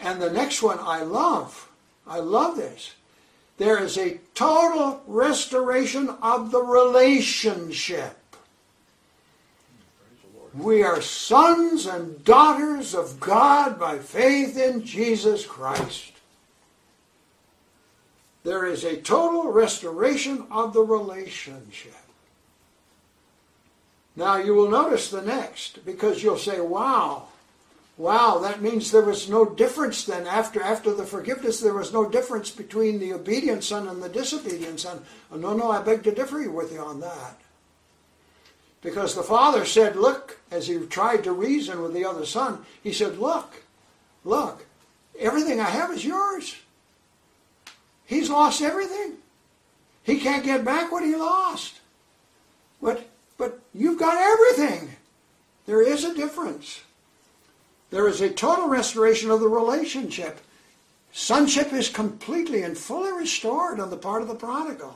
[0.00, 1.68] And the next one I love.
[2.06, 2.94] I love this.
[3.58, 8.16] There is a total restoration of the relationship.
[10.54, 16.12] We are sons and daughters of God by faith in Jesus Christ.
[18.44, 21.94] There is a total restoration of the relationship.
[24.16, 27.28] Now you will notice the next because you'll say, wow,
[27.98, 32.08] wow, that means there was no difference then after, after the forgiveness, there was no
[32.08, 35.04] difference between the obedient son and the disobedient son.
[35.30, 37.40] Oh, no, no, I beg to differ with you on that.
[38.80, 42.92] Because the father said, look, as he tried to reason with the other son, he
[42.92, 43.64] said, look,
[44.24, 44.64] look,
[45.18, 46.56] everything I have is yours.
[48.06, 49.14] He's lost everything.
[50.04, 51.80] He can't get back what he lost.
[52.80, 53.06] But
[53.36, 54.96] but you've got everything.
[55.66, 56.80] There is a difference.
[57.90, 60.40] There is a total restoration of the relationship.
[61.12, 64.94] Sonship is completely and fully restored on the part of the prodigal.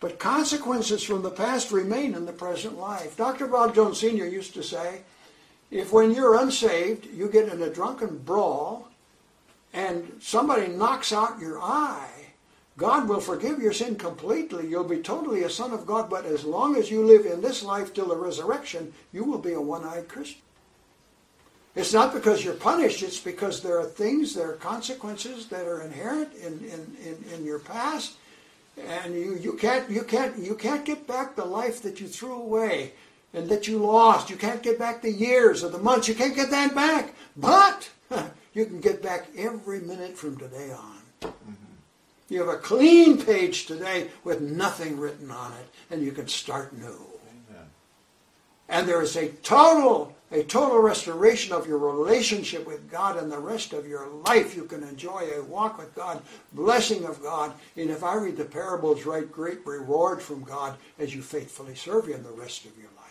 [0.00, 3.16] But consequences from the past remain in the present life.
[3.16, 3.46] Dr.
[3.46, 4.26] Bob Jones Sr.
[4.26, 5.02] used to say,
[5.70, 8.88] if when you're unsaved, you get in a drunken brawl
[9.74, 12.08] and somebody knocks out your eye,
[12.78, 14.68] God will forgive your sin completely.
[14.68, 17.62] You'll be totally a son of God, but as long as you live in this
[17.62, 20.40] life till the resurrection, you will be a one-eyed Christian.
[21.78, 25.82] It's not because you're punished, it's because there are things, there are consequences that are
[25.82, 28.16] inherent in, in, in, in your past.
[28.84, 32.34] And you, you can't you can't you can't get back the life that you threw
[32.34, 32.92] away
[33.32, 34.28] and that you lost.
[34.28, 36.08] You can't get back the years or the months.
[36.08, 37.14] You can't get that back.
[37.36, 37.90] But
[38.54, 40.98] you can get back every minute from today on.
[41.22, 41.52] Mm-hmm.
[42.28, 46.76] You have a clean page today with nothing written on it, and you can start
[46.76, 46.86] new.
[46.86, 47.66] Amen.
[48.68, 53.38] And there is a total, a total restoration of your relationship with God and the
[53.38, 54.54] rest of your life.
[54.54, 58.44] You can enjoy a walk with God, blessing of God, and if I read the
[58.44, 62.90] parables right, great reward from God as you faithfully serve Him the rest of your
[62.96, 63.08] life.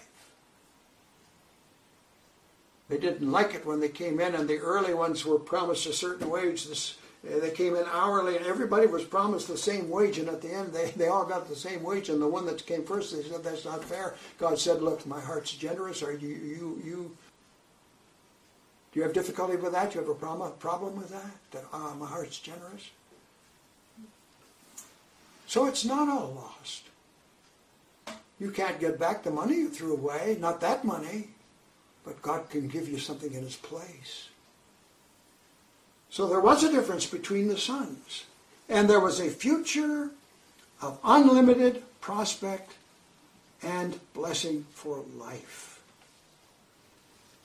[2.90, 5.94] They didn't like it when they came in, and the early ones were promised a
[5.94, 6.68] certain wage.
[6.68, 10.52] This they came in hourly, and everybody was promised the same wage, and at the
[10.52, 12.10] end, they, they all got the same wage.
[12.10, 14.16] And the one that came first, they said, That's not fair.
[14.38, 16.04] God said, Look, my heart's generous.
[16.04, 17.18] Are you, you, you,
[18.92, 19.92] do you have difficulty with that?
[19.92, 21.32] Do you have a problem, problem with that?
[21.52, 22.90] That, ah, my heart's generous?
[25.48, 26.84] So it's not all lost.
[28.40, 31.30] You can't get back the money you threw away, not that money,
[32.04, 34.30] but God can give you something in its place.
[36.10, 38.26] So there was a difference between the sons.
[38.70, 40.10] And there was a future
[40.82, 42.74] of unlimited prospect
[43.64, 45.82] and blessing for life.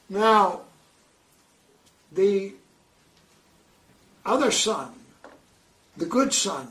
[0.09, 0.63] Now,
[2.11, 2.53] the
[4.27, 4.93] other son,
[5.97, 6.69] the good son,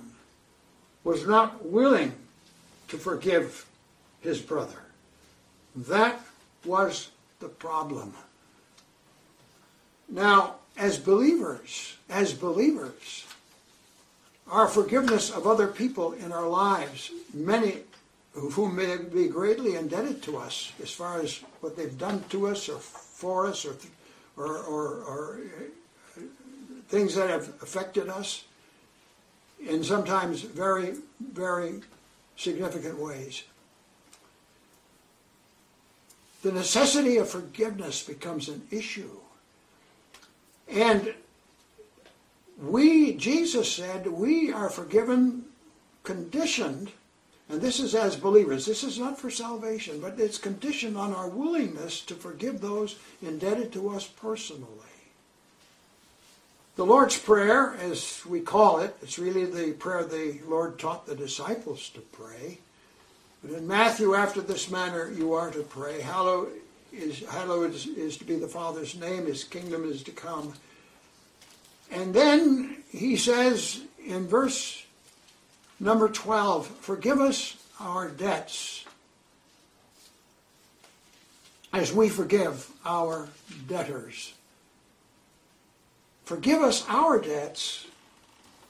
[1.04, 2.14] was not willing
[2.90, 3.66] to forgive
[4.22, 4.84] his brother.
[5.76, 6.20] That
[6.66, 8.14] was the problem.
[10.08, 13.28] Now, as believers, as believers,
[14.50, 17.78] our forgiveness of other people in our lives, many
[18.36, 22.48] of whom may be greatly indebted to us as far as what they've done to
[22.48, 23.76] us or for us or,
[24.36, 25.40] or, or, or
[26.90, 28.46] things that have affected us
[29.64, 31.82] in sometimes very, very
[32.38, 33.44] significant ways.
[36.42, 39.21] The necessity of forgiveness becomes an issue
[40.72, 41.14] and
[42.62, 45.46] we, Jesus said, we are forgiven
[46.04, 46.92] conditioned,
[47.50, 51.28] and this is as believers, this is not for salvation, but it's conditioned on our
[51.28, 54.68] willingness to forgive those indebted to us personally.
[56.78, 61.16] The Lord's Prayer, as we call it, it's really the prayer the Lord taught the
[61.16, 62.60] disciples to pray.
[63.44, 66.02] But in Matthew, after this manner, you are to pray.
[66.02, 66.50] Hallowed
[66.92, 70.54] is, hallowed is, is to be the Father's name, his kingdom is to come.
[71.92, 74.86] And then he says in verse
[75.80, 78.86] number 12, Forgive us our debts
[81.74, 83.30] as we forgive our
[83.68, 84.34] debtors.
[86.26, 87.88] Forgive us our debts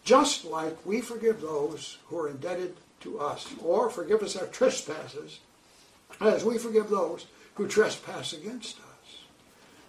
[0.04, 3.48] just like we forgive those who are indebted to us.
[3.64, 5.40] Or forgive us our trespasses
[6.20, 7.26] as we forgive those
[7.56, 9.18] who trespass against us.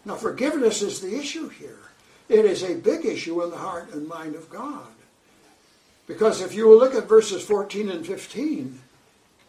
[0.04, 1.78] Now, forgiveness is the issue here.
[2.28, 4.88] It is a big issue in the heart and mind of God.
[6.06, 8.80] Because if you will look at verses 14 and 15,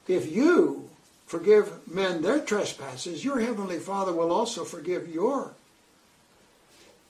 [0.07, 0.89] if you
[1.25, 5.53] forgive men their trespasses, your heavenly Father will also forgive your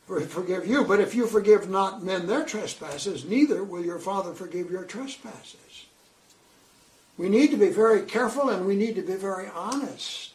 [0.05, 0.83] forgive you.
[0.83, 5.85] But if you forgive not men their trespasses, neither will your Father forgive your trespasses.
[7.17, 10.32] We need to be very careful and we need to be very honest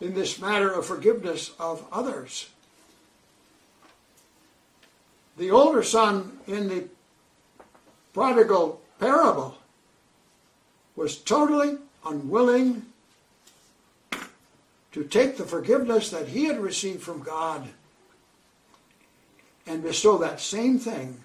[0.00, 2.48] in this matter of forgiveness of others.
[5.36, 6.84] The older son in the
[8.14, 9.58] prodigal parable
[10.96, 11.76] was totally
[12.06, 12.86] unwilling
[14.92, 17.68] to take the forgiveness that he had received from God
[19.66, 21.20] and bestow that same thing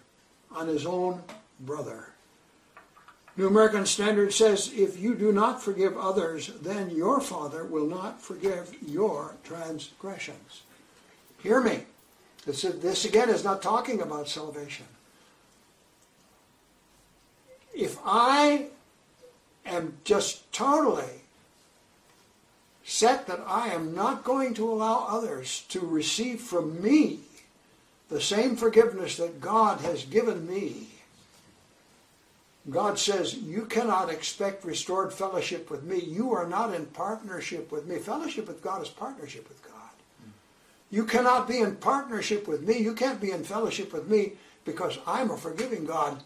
[0.53, 1.23] on his own
[1.61, 2.10] brother.
[3.41, 8.21] New American Standard says, if you do not forgive others, then your Father will not
[8.21, 10.61] forgive your transgressions.
[11.41, 11.85] Hear me.
[12.45, 14.85] This, this again is not talking about salvation.
[17.73, 18.67] If I
[19.65, 21.23] am just totally
[22.83, 27.21] set that I am not going to allow others to receive from me
[28.07, 30.90] the same forgiveness that God has given me,
[32.69, 35.99] God says, You cannot expect restored fellowship with me.
[35.99, 37.97] You are not in partnership with me.
[37.97, 39.71] Fellowship with God is partnership with God.
[40.91, 42.77] You cannot be in partnership with me.
[42.77, 44.33] You can't be in fellowship with me
[44.65, 46.21] because I'm a forgiving God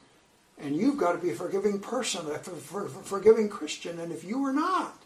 [0.57, 3.99] and you've got to be a forgiving person, a forgiving Christian.
[3.99, 4.97] And if you are not,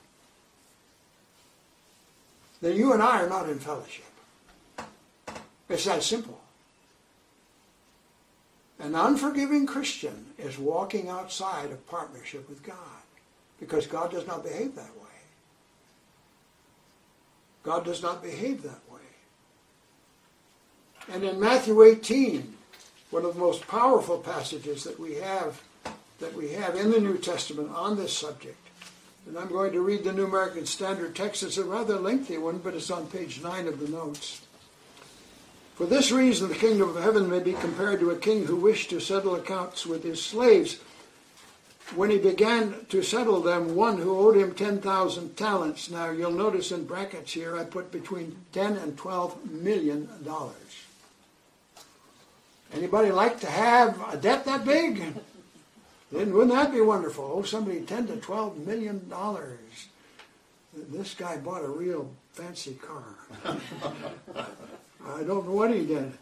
[2.61, 4.05] then you and I are not in fellowship.
[5.67, 6.39] It's that simple.
[8.79, 12.75] An unforgiving Christian is walking outside of partnership with God
[13.59, 15.07] because God does not behave that way.
[17.63, 18.99] God does not behave that way.
[21.11, 22.55] And in Matthew 18,
[23.11, 25.61] one of the most powerful passages that we have
[26.19, 28.57] that we have in the New Testament on this subject.
[29.25, 31.43] And I'm going to read the New American Standard text.
[31.43, 34.41] It's a rather lengthy one, but it's on page 9 of the notes.
[35.79, 38.89] For this reason, the kingdom of heaven may be compared to a king who wished
[38.89, 40.77] to settle accounts with his slaves.
[41.95, 45.89] When he began to settle them, one who owed him 10,000 talents.
[45.89, 50.83] Now, you'll notice in brackets here, I put between 10 and 12 million dollars.
[52.73, 55.13] Anybody like to have a debt that big?
[56.11, 57.31] Then wouldn't that be wonderful?
[57.33, 59.87] Oh, somebody 10 to 12 million dollars.
[60.73, 63.55] This guy bought a real fancy car.
[65.05, 66.13] I don't know what he did,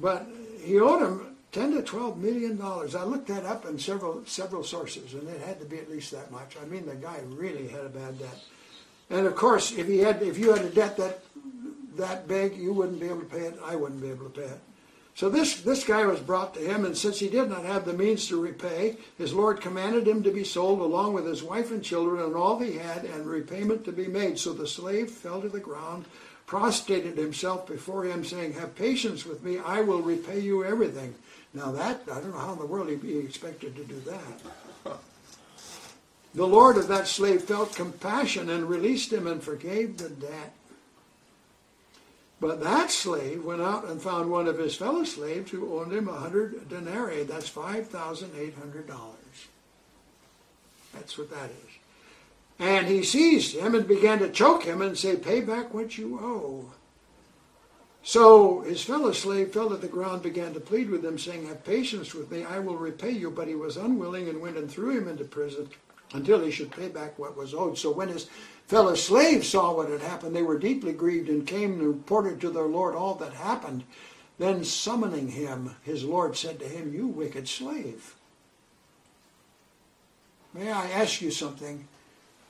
[0.00, 0.26] but
[0.62, 2.94] he owed him ten to twelve million dollars.
[2.94, 6.10] I looked that up in several several sources, and it had to be at least
[6.10, 6.56] that much.
[6.60, 8.42] I mean, the guy really had a bad debt.
[9.10, 11.20] And of course, if he had, if you had a debt that
[11.96, 13.58] that big, you wouldn't be able to pay it.
[13.64, 14.60] I wouldn't be able to pay it.
[15.16, 17.92] So this, this guy was brought to him, and since he did not have the
[17.92, 21.84] means to repay, his Lord commanded him to be sold along with his wife and
[21.84, 24.40] children and all he had, and repayment to be made.
[24.40, 26.06] So the slave fell to the ground,
[26.46, 31.14] prostrated himself before him, saying, Have patience with me, I will repay you everything.
[31.52, 34.98] Now that, I don't know how in the world he expected to do that.
[36.34, 40.52] The Lord of that slave felt compassion and released him and forgave the debt.
[42.40, 46.08] But that slave went out and found one of his fellow slaves who owed him
[46.08, 47.22] a hundred denarii.
[47.22, 49.14] That's five thousand eight hundred dollars.
[50.92, 51.73] That's what that is.
[52.58, 56.18] And he seized him and began to choke him and say, Pay back what you
[56.20, 56.72] owe.
[58.02, 61.64] So his fellow slave fell to the ground, began to plead with him, saying, Have
[61.64, 63.30] patience with me, I will repay you.
[63.30, 65.68] But he was unwilling and went and threw him into prison
[66.12, 67.78] until he should pay back what was owed.
[67.78, 68.28] So when his
[68.66, 72.50] fellow slaves saw what had happened, they were deeply grieved and came and reported to
[72.50, 73.84] their Lord all that happened.
[74.38, 78.14] Then summoning him, his Lord said to him, You wicked slave.
[80.52, 81.88] May I ask you something?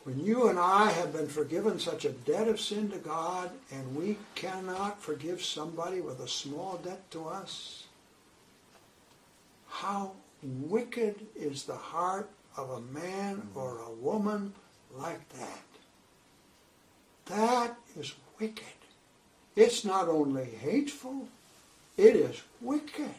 [0.04, 3.96] When you and I have been forgiven such a debt of sin to God, and
[3.96, 7.84] we cannot forgive somebody with a small debt to us,
[9.68, 13.58] how wicked is the heart of a man mm-hmm.
[13.58, 14.52] or a woman
[14.94, 15.62] like that.
[17.26, 18.64] That is wicked.
[19.56, 21.28] It's not only hateful,
[21.96, 23.14] it is wicked.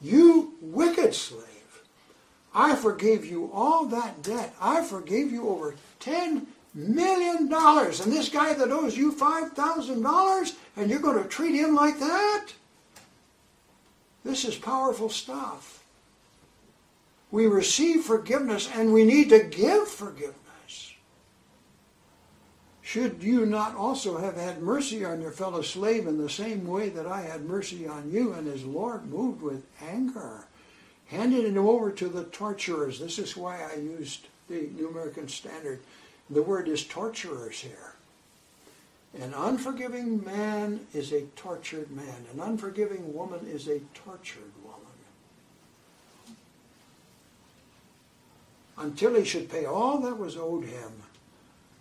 [0.00, 1.46] You wicked slave,
[2.54, 4.54] I forgave you all that debt.
[4.60, 7.52] I forgave you over $10 million.
[7.52, 12.48] And this guy that owes you $5,000, and you're going to treat him like that?
[14.24, 15.84] This is powerful stuff.
[17.30, 20.36] We receive forgiveness and we need to give forgiveness.
[22.82, 26.90] Should you not also have had mercy on your fellow slave in the same way
[26.90, 28.34] that I had mercy on you?
[28.34, 30.44] And his Lord moved with anger,
[31.12, 32.98] handed him over to the torturers.
[32.98, 35.80] This is why I used the New American Standard.
[36.30, 37.94] The word is torturers here.
[39.20, 42.26] An unforgiving man is a tortured man.
[42.32, 44.80] An unforgiving woman is a tortured woman.
[48.78, 50.92] Until he should pay all that was owed him.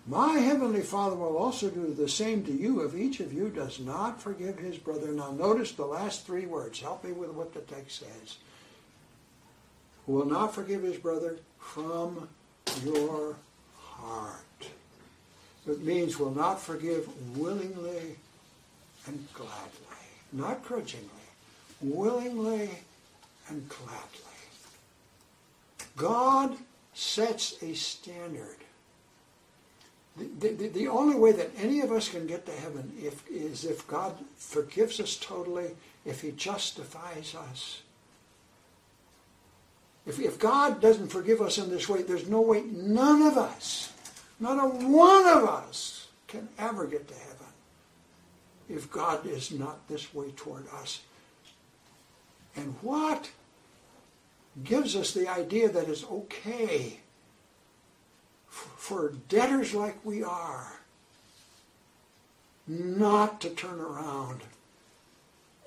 [0.08, 3.80] My heavenly Father will also do the same to you if each of you does
[3.80, 5.14] not forgive his brother.
[5.14, 6.82] Now, notice the last three words.
[6.82, 8.38] Help me with what the text says.
[10.06, 12.28] Who will not forgive his brother from
[12.84, 13.36] your
[13.78, 14.36] heart.
[15.68, 18.16] It means will not forgive willingly
[19.06, 20.02] and gladly,
[20.34, 21.08] not grudgingly,
[21.82, 22.70] willingly
[23.48, 23.98] and gladly.
[25.96, 26.58] God
[26.94, 28.58] sets a standard
[30.18, 33.64] the, the, the, only way that any of us can get to heaven if, is
[33.64, 35.72] if God forgives us totally,
[36.06, 37.82] if He justifies us.
[40.06, 43.94] If, if God doesn't forgive us in this way, there's no way none of us,
[44.40, 47.48] not a one of us, can ever get to heaven
[48.70, 51.02] if God is not this way toward us.
[52.56, 53.30] And what
[54.64, 57.00] gives us the idea that it's okay
[58.50, 60.74] for debtors like we are
[62.68, 64.42] not to turn around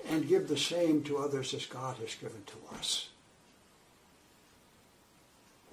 [0.09, 3.09] and give the same to others as God has given to us.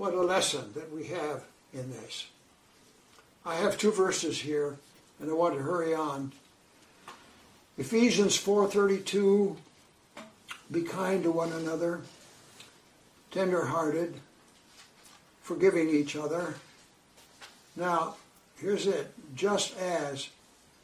[0.03, 2.27] What a lesson that we have in this.
[3.47, 4.77] I have two verses here
[5.21, 6.33] and I want to hurry on.
[7.79, 9.59] Ephesians 4:32
[10.73, 12.01] Be kind to one another,
[13.31, 14.15] tender-hearted,
[15.41, 16.57] forgiving each other
[17.77, 18.17] now,
[18.57, 19.15] here's it.
[19.37, 20.31] Just as,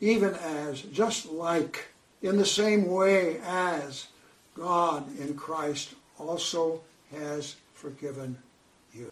[0.00, 1.88] even as, just like,
[2.22, 4.06] in the same way as
[4.54, 8.38] God in Christ also has forgiven
[8.94, 9.10] you.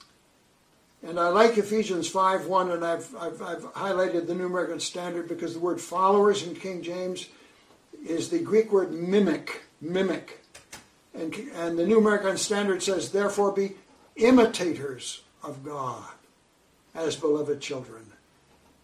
[1.02, 5.28] And I like Ephesians 5 1, and I've, I've, I've highlighted the New American Standard
[5.28, 7.28] because the word followers in King James
[8.06, 10.42] is the Greek word mimic, mimic.
[11.14, 13.72] And, and the New American Standard says, therefore be
[14.16, 16.10] imitators of God
[16.94, 18.04] as beloved children.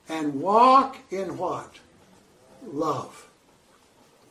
[0.09, 1.77] And walk in what?
[2.67, 3.29] Love.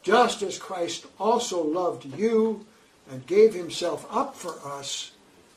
[0.03, 2.65] Just as Christ also loved you
[3.09, 5.11] and gave himself up for us,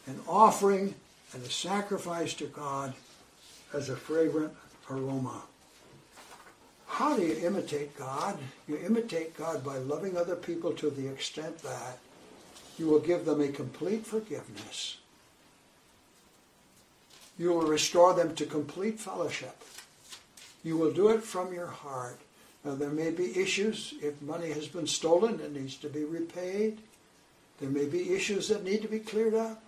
[0.06, 0.94] an offering
[1.32, 2.94] and a sacrifice to God
[3.72, 4.52] as a fragrant
[4.90, 5.42] aroma.
[6.86, 8.38] How do you imitate God?
[8.68, 11.98] You imitate God by loving other people to the extent that
[12.78, 14.98] you will give them a complete forgiveness
[17.38, 19.56] you will restore them to complete fellowship.
[20.62, 22.18] You will do it from your heart.
[22.64, 23.94] Now, there may be issues.
[24.00, 26.78] If money has been stolen, it needs to be repaid.
[27.60, 29.62] There may be issues that need to be cleared up.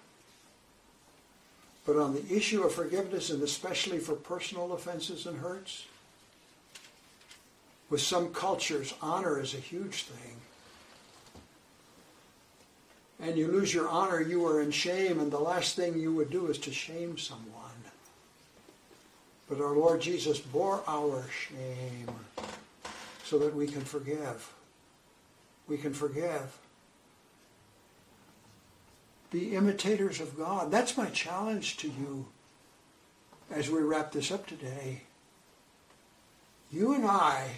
[1.86, 5.86] But on the issue of forgiveness, and especially for personal offenses and hurts,
[7.88, 10.36] with some cultures, honor is a huge thing.
[13.20, 16.30] And you lose your honor, you are in shame, and the last thing you would
[16.30, 17.52] do is to shame someone.
[19.48, 22.10] But our Lord Jesus bore our shame
[23.24, 24.52] so that we can forgive.
[25.68, 26.58] We can forgive.
[29.30, 30.70] Be imitators of God.
[30.70, 32.26] That's my challenge to you
[33.50, 35.02] as we wrap this up today.
[36.72, 37.48] You and I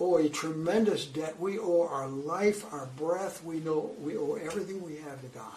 [0.00, 1.38] owe a tremendous debt.
[1.40, 3.42] We owe our life, our breath.
[3.44, 5.52] We know we owe everything we have to God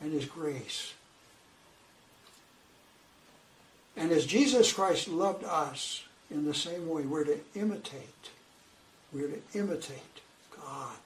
[0.00, 0.94] and His grace.
[3.96, 8.30] And as Jesus Christ loved us in the same way, we're to imitate.
[9.12, 10.96] We're to imitate God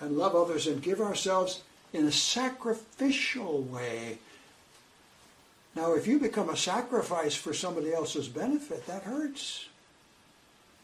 [0.00, 4.18] and love others and give ourselves in a sacrificial way.
[5.74, 9.66] Now, if you become a sacrifice for somebody else's benefit, that hurts.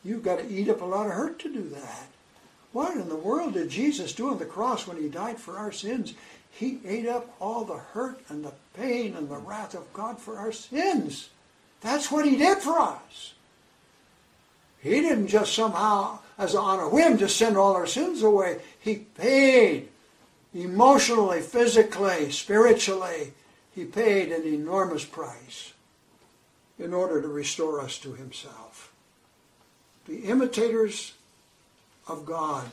[0.04, 2.06] You've got to eat up a lot of hurt to do that.
[2.72, 5.72] What in the world did Jesus do on the cross when he died for our
[5.72, 6.14] sins?
[6.50, 10.38] He ate up all the hurt and the pain and the wrath of God for
[10.38, 11.30] our sins.
[11.80, 13.34] That's what he did for us.
[14.80, 18.60] He didn't just somehow, as on a whim, just send all our sins away.
[18.80, 19.88] He paid
[20.52, 23.32] emotionally, physically, spiritually.
[23.74, 25.72] He paid an enormous price
[26.78, 28.92] in order to restore us to himself.
[30.06, 31.14] Be imitators
[32.08, 32.68] of God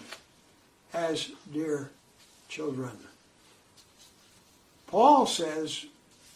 [0.91, 1.91] as dear
[2.47, 2.97] children.
[4.87, 5.85] Paul says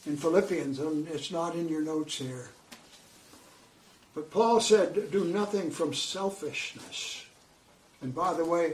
[0.05, 2.49] in Philippians, and it's not in your notes here,
[4.13, 7.22] but Paul said, do nothing from selfishness.
[8.03, 8.73] And by the way,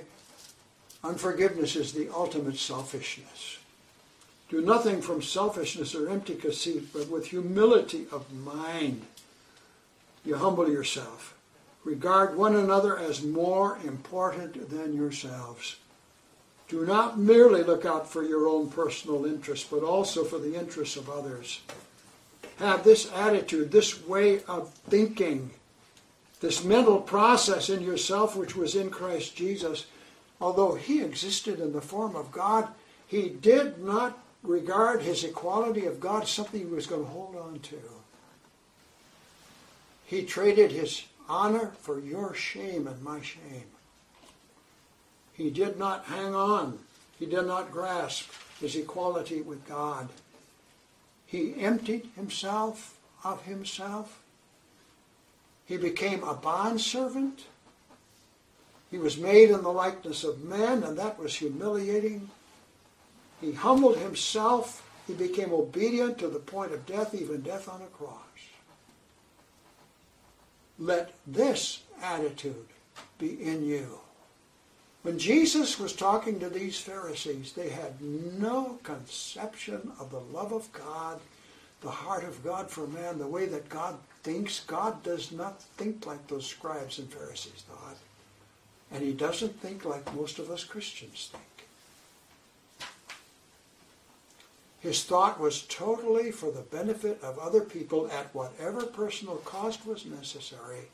[1.04, 3.60] unforgiveness is the ultimate selfishness.
[4.50, 9.06] Do nothing from selfishness or empty conceit, but with humility of mind.
[10.26, 11.38] You humble yourself.
[11.86, 15.76] Regard one another as more important than yourselves.
[16.68, 20.98] Do not merely look out for your own personal interests, but also for the interests
[20.98, 21.62] of others.
[22.58, 25.52] Have this attitude, this way of thinking,
[26.40, 29.86] this mental process in yourself which was in Christ Jesus.
[30.40, 32.68] Although he existed in the form of God,
[33.08, 37.36] he did not regard his equality of God as something he was going to hold
[37.36, 37.80] on to.
[40.06, 43.66] He traded his honor for your shame and my shame.
[45.34, 46.80] He did not hang on.
[47.20, 48.30] He did not grasp
[48.60, 50.10] his equality with God.
[51.26, 54.22] He emptied himself of himself.
[55.70, 57.46] He became a bondservant.
[58.90, 62.32] He was made in the likeness of men, and that was humiliating.
[63.40, 64.84] He humbled himself.
[65.06, 68.16] He became obedient to the point of death, even death on a cross.
[70.80, 72.66] Let this attitude
[73.20, 74.00] be in you.
[75.04, 80.72] When Jesus was talking to these Pharisees, they had no conception of the love of
[80.74, 81.20] God,
[81.82, 84.62] the heart of God for man, the way that God thinks.
[84.62, 87.98] God does not think like those scribes and Pharisees thought.
[88.92, 91.44] And he doesn't think like most of us Christians think.
[94.82, 100.06] His thought was totally for the benefit of other people at whatever personal cost was
[100.06, 100.88] necessary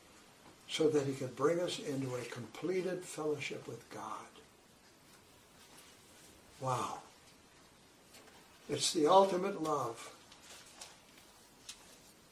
[0.68, 4.02] so that he could bring us into a completed fellowship with God.
[6.60, 6.98] Wow.
[8.68, 10.15] It's the ultimate love.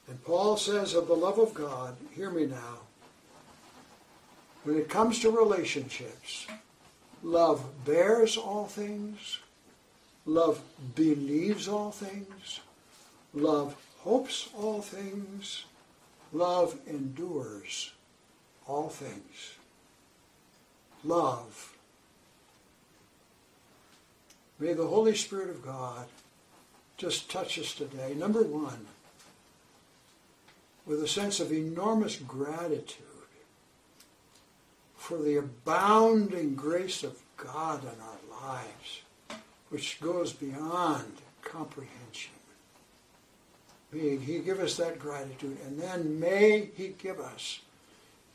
[0.09, 2.79] And Paul says of the love of God, hear me now,
[4.65, 6.47] when it comes to relationships,
[7.23, 9.39] love bears all things,
[10.27, 10.61] love
[10.95, 12.61] believes all things,
[13.33, 15.65] love hopes all things,
[16.33, 17.93] love endures
[18.67, 19.55] all things.
[21.05, 21.77] Love.
[24.59, 26.07] May the Holy Spirit of God
[26.97, 28.15] just touch us today.
[28.15, 28.87] Number one,
[30.87, 33.05] with a sense of enormous gratitude
[34.97, 39.03] for the abounding grace of God in our lives,
[39.69, 41.13] which goes beyond
[41.43, 42.33] comprehension.
[43.93, 47.61] May He give us that gratitude, and then may He give us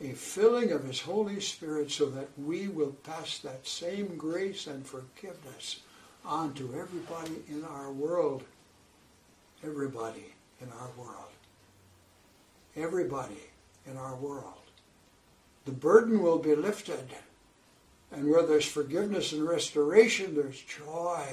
[0.02, 4.86] a filling of His Holy Spirit so that we will pass that same grace and
[4.86, 5.82] forgiveness
[6.26, 8.44] on to everybody in our world.
[9.64, 11.29] Everybody in our world.
[12.76, 13.50] Everybody
[13.90, 14.54] in our world.
[15.66, 17.10] The burden will be lifted.
[18.12, 21.24] And where there's forgiveness and restoration, there's joy.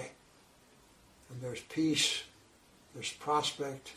[1.31, 2.23] And there's peace.
[2.95, 3.93] There's prospect.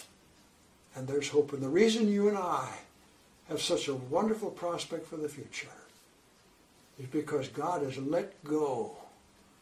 [0.96, 1.54] And there's hope.
[1.54, 2.70] And the reason you and I
[3.50, 5.68] have such a wonderful prospect for the future
[7.00, 8.92] is because God has let go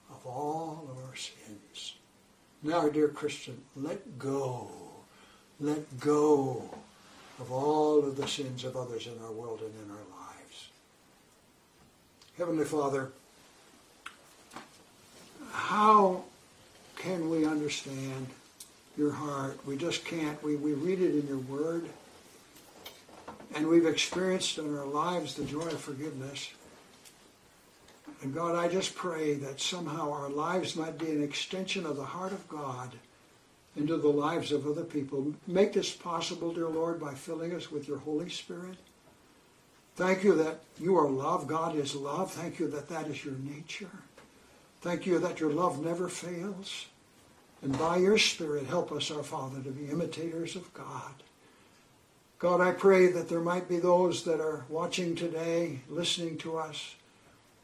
[0.09, 1.95] of all of our sins.
[2.63, 4.69] Now, dear Christian, let go.
[5.59, 6.69] Let go
[7.39, 10.69] of all of the sins of others in our world and in our lives.
[12.37, 13.09] Heavenly Father,
[15.51, 16.23] how
[16.95, 18.27] can we understand
[18.97, 19.59] your heart?
[19.65, 20.41] We just can't.
[20.43, 21.85] We, we read it in your word.
[23.55, 26.49] And we've experienced in our lives the joy of forgiveness.
[28.21, 32.03] And God, I just pray that somehow our lives might be an extension of the
[32.03, 32.91] heart of God
[33.77, 35.33] into the lives of other people.
[35.45, 38.77] Make this possible, dear Lord, by filling us with your Holy Spirit.
[39.95, 41.47] Thank you that you are love.
[41.47, 42.31] God is love.
[42.31, 43.89] Thank you that that is your nature.
[44.81, 46.85] Thank you that your love never fails.
[47.61, 51.13] And by your Spirit, help us, our Father, to be imitators of God.
[52.39, 56.93] God, I pray that there might be those that are watching today, listening to us,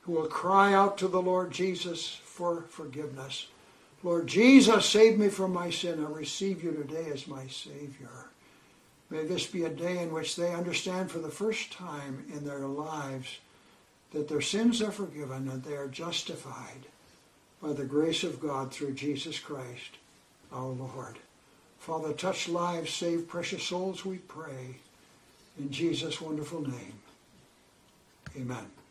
[0.02, 3.48] who will cry out to the Lord Jesus for forgiveness.
[4.04, 6.04] Lord Jesus, save me from my sin.
[6.04, 8.28] I receive you today as my Savior.
[9.10, 12.60] May this be a day in which they understand for the first time in their
[12.68, 13.40] lives
[14.12, 16.86] that their sins are forgiven and they are justified
[17.62, 19.98] by the grace of God through Jesus Christ,
[20.52, 21.18] our Lord.
[21.80, 24.76] Father, touch lives, save precious souls, we pray.
[25.58, 27.00] In Jesus' wonderful name.
[28.36, 28.83] Amen.